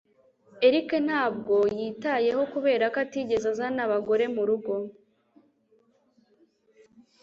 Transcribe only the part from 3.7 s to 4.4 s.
abagore